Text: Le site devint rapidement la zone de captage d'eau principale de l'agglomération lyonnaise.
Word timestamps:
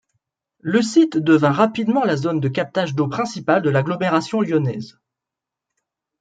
Le 0.61 0.81
site 0.81 1.15
devint 1.17 1.51
rapidement 1.51 2.03
la 2.03 2.17
zone 2.17 2.39
de 2.39 2.47
captage 2.49 2.95
d'eau 2.95 3.07
principale 3.07 3.61
de 3.61 3.69
l'agglomération 3.69 4.41
lyonnaise. 4.41 4.97